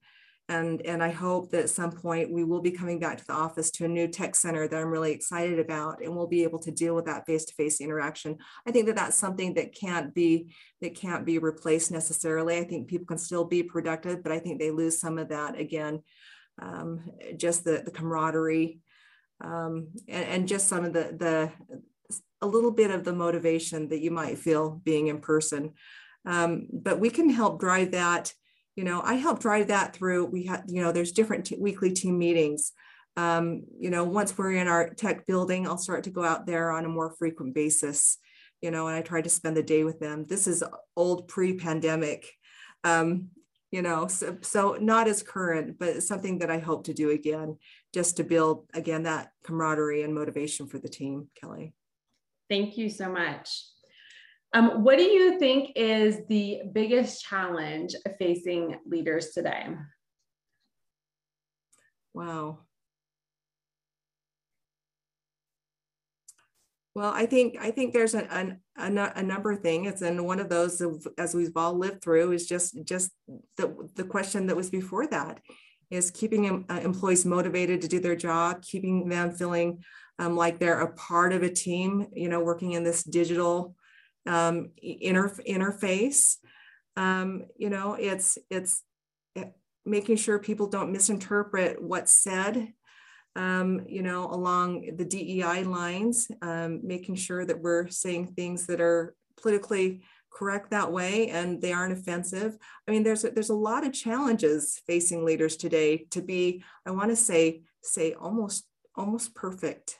[0.50, 3.32] And, and I hope that at some point we will be coming back to the
[3.32, 6.58] office to a new tech center that I'm really excited about, and we'll be able
[6.60, 8.36] to deal with that face-to-face interaction.
[8.66, 12.58] I think that that's something that can't be that can't be replaced necessarily.
[12.58, 15.58] I think people can still be productive, but I think they lose some of that
[15.58, 16.02] again,
[16.60, 17.00] um,
[17.38, 18.80] just the, the camaraderie
[19.42, 21.52] um, and, and, just some of the the
[22.40, 25.72] a little bit of the motivation that you might feel being in person.
[26.26, 28.32] Um, but we can help drive that.
[28.76, 30.26] You know, I help drive that through.
[30.26, 32.72] We have, you know, there's different weekly team meetings.
[33.16, 36.70] Um, you know, once we're in our tech building, I'll start to go out there
[36.70, 38.18] on a more frequent basis.
[38.60, 40.24] You know, and I try to spend the day with them.
[40.26, 40.64] This is
[40.96, 42.30] old pre-pandemic.
[42.82, 43.28] Um,
[43.70, 47.58] you know, so, so not as current, but something that I hope to do again,
[47.92, 51.74] just to build again that camaraderie and motivation for the team, Kelly.
[52.48, 53.64] Thank you so much.
[54.54, 59.66] Um, what do you think is the biggest challenge facing leaders today?
[62.14, 62.60] Wow.
[66.94, 68.86] Well, I think I think there's a, a,
[69.16, 70.80] a number of things, and one of those,
[71.18, 73.10] as we've all lived through, is just just
[73.56, 75.40] the the question that was before that,
[75.90, 79.82] is keeping uh, employees motivated to do their job, keeping them feeling
[80.20, 82.06] um, like they're a part of a team.
[82.12, 83.74] You know, working in this digital
[84.26, 86.36] um, inter, interface.
[86.96, 88.82] Um, you know, it's it's
[89.36, 89.46] eh,
[89.84, 92.72] making sure people don't misinterpret what's said
[93.36, 98.80] um, you know, along the DEI lines, um, making sure that we're saying things that
[98.80, 100.02] are politically
[100.32, 102.56] correct that way and they aren't offensive.
[102.86, 106.90] I mean, there's a, there's a lot of challenges facing leaders today to be, I
[106.90, 108.66] want to say, say almost
[108.96, 109.98] almost perfect.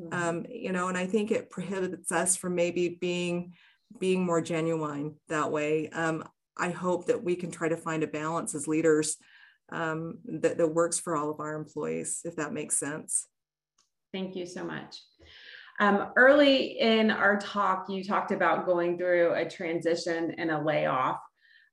[0.00, 0.12] Mm-hmm.
[0.12, 3.54] Um, you know, and I think it prohibits us from maybe being
[3.98, 5.88] being more genuine that way.
[5.90, 6.24] Um,
[6.56, 9.16] I hope that we can try to find a balance as leaders
[9.70, 13.26] um, that, that works for all of our employees, if that makes sense.
[14.12, 14.96] Thank you so much.
[15.78, 21.20] Um, early in our talk, you talked about going through a transition and a layoff.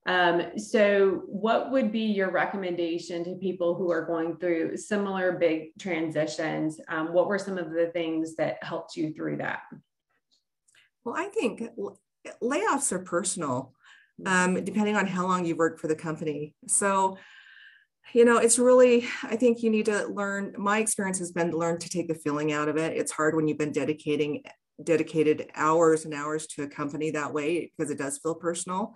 [0.06, 5.70] Um, so, what would be your recommendation to people who are going through similar big
[5.80, 6.80] transitions?
[6.90, 9.62] Um, what were some of the things that helped you through that?
[11.06, 11.64] Well, I think
[12.42, 13.74] layoffs are personal,
[14.26, 16.54] um, depending on how long you've worked for the company.
[16.68, 17.18] So,
[18.12, 21.58] you know it's really i think you need to learn my experience has been to
[21.58, 24.44] learn to take the feeling out of it it's hard when you've been dedicating
[24.84, 28.94] dedicated hours and hours to a company that way because it does feel personal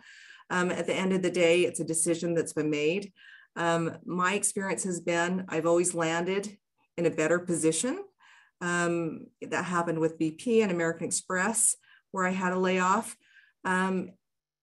[0.50, 3.12] um, at the end of the day it's a decision that's been made
[3.56, 6.58] um, my experience has been i've always landed
[6.98, 8.04] in a better position
[8.62, 11.76] um, that happened with bp and american express
[12.12, 13.16] where i had a layoff
[13.66, 14.12] um,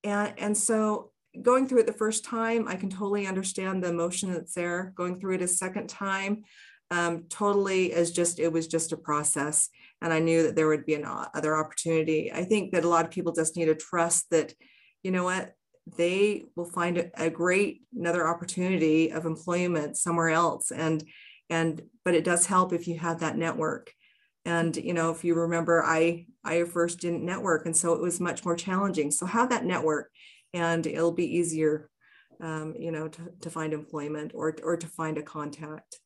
[0.02, 1.10] and, and so
[1.42, 4.92] going through it the first time, I can totally understand the emotion that's there.
[4.96, 6.44] Going through it a second time,
[6.90, 9.68] um, totally as just it was just a process,
[10.00, 12.32] and I knew that there would be an other opportunity.
[12.32, 14.54] I think that a lot of people just need to trust that,
[15.02, 15.52] you know what,
[15.86, 21.04] they will find a, great another opportunity of employment somewhere else, and
[21.50, 23.92] and but it does help if you have that network.
[24.44, 28.20] And you know, if you remember, I I first didn't network, and so it was
[28.20, 29.10] much more challenging.
[29.10, 30.10] So have that network
[30.54, 31.90] and it'll be easier,
[32.40, 35.98] um, you know, to, to find employment or, or to find a contact.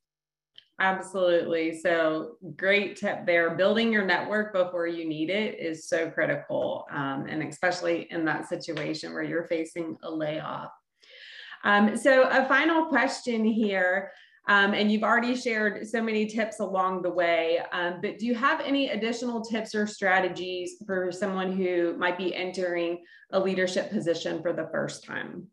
[0.81, 1.77] Absolutely.
[1.77, 3.57] So great tip there.
[3.57, 6.87] Building your network before you need it is so critical.
[6.93, 10.71] Um, and especially in that situation where you're facing a layoff.
[11.65, 14.13] Um, so a final question here.
[14.49, 18.35] Um, and you've already shared so many tips along the way, um, but do you
[18.35, 24.41] have any additional tips or strategies for someone who might be entering a leadership position
[24.41, 25.49] for the first time?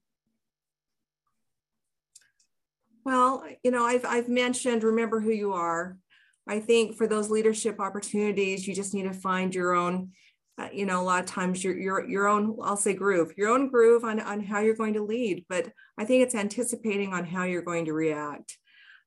[3.06, 5.98] Well, you know, I've, I've mentioned remember who you are.
[6.48, 10.12] I think for those leadership opportunities, you just need to find your own,
[10.58, 13.50] uh, you know, a lot of times your, your, your own, I'll say groove, your
[13.50, 15.46] own groove on, on how you're going to lead.
[15.48, 18.58] But I think it's anticipating on how you're going to react.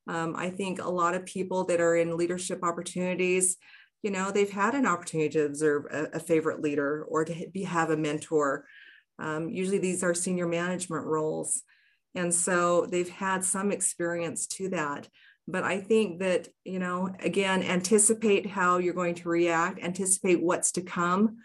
[0.06, 3.56] Um, I think a lot of people that are in leadership opportunities,
[4.02, 7.64] you know, they've had an opportunity to observe a, a favorite leader or to be,
[7.64, 8.64] have a mentor.
[9.18, 11.62] Um, usually these are senior management roles.
[12.18, 15.08] And so they've had some experience to that.
[15.46, 20.72] But I think that, you know, again, anticipate how you're going to react, anticipate what's
[20.72, 21.38] to come.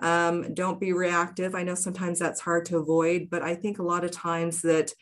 [0.00, 1.54] Um, don't be reactive.
[1.54, 4.92] I know sometimes that's hard to avoid, but I think a lot of times that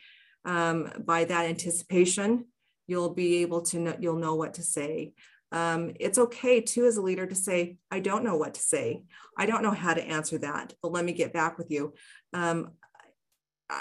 [0.45, 2.45] um, by that anticipation,
[2.85, 5.13] you'll be able to know, you'll know what to say.
[5.51, 9.03] Um, it's okay too as a leader to say, I don't know what to say.
[9.37, 11.93] I don't know how to answer that, but let me get back with you.
[12.33, 12.73] Um,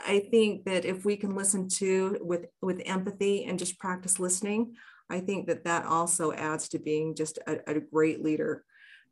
[0.06, 4.74] I think that if we can listen to with with empathy and just practice listening,
[5.10, 8.64] I think that that also adds to being just a, a great leader.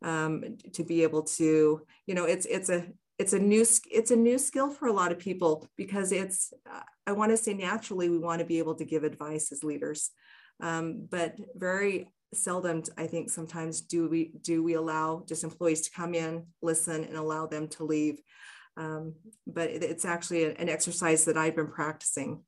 [0.03, 2.87] Um, to be able to, you know, it's it's a
[3.21, 6.81] it's a new it's a new skill for a lot of people because it's uh,
[7.05, 10.09] i want to say naturally we want to be able to give advice as leaders
[10.61, 15.91] um, but very seldom i think sometimes do we do we allow just employees to
[15.91, 18.19] come in listen and allow them to leave
[18.77, 19.13] um,
[19.47, 22.41] but it's actually an exercise that i've been practicing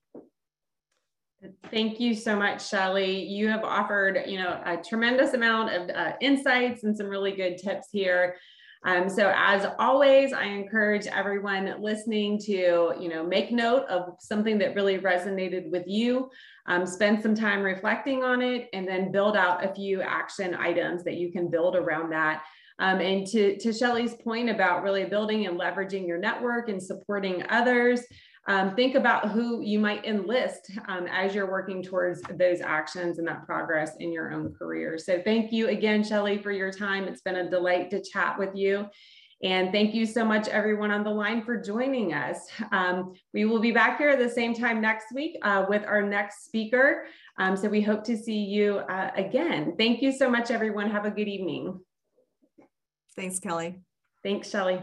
[1.70, 3.24] Thank you so much, Shelly.
[3.24, 7.58] You have offered, you know, a tremendous amount of uh, insights and some really good
[7.58, 8.38] tips here.
[8.86, 14.58] Um, so as always, I encourage everyone listening to, you know, make note of something
[14.60, 16.30] that really resonated with you,
[16.66, 21.04] um, spend some time reflecting on it, and then build out a few action items
[21.06, 22.44] that you can build around that.
[22.80, 27.44] Um, and to, to Shelly's point about really building and leveraging your network and supporting
[27.50, 28.02] others,
[28.48, 33.28] um, think about who you might enlist um, as you're working towards those actions and
[33.28, 34.98] that progress in your own career.
[34.98, 37.06] So thank you again, Shelly, for your time.
[37.06, 38.88] It's been a delight to chat with you.
[39.44, 42.38] And thank you so much, everyone on the line, for joining us.
[42.72, 46.02] Um, we will be back here at the same time next week uh, with our
[46.02, 47.06] next speaker.
[47.38, 49.76] Um, so we hope to see you uh, again.
[49.78, 50.90] Thank you so much, everyone.
[50.90, 51.80] Have a good evening.
[53.16, 53.76] Thanks, Kelly.
[54.24, 54.80] Thanks, Shelly.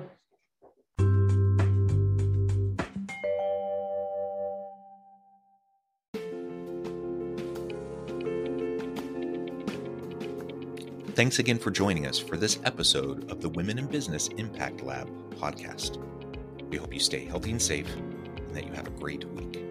[11.15, 15.07] Thanks again for joining us for this episode of the Women in Business Impact Lab
[15.35, 15.99] podcast.
[16.71, 19.70] We hope you stay healthy and safe and that you have a great week.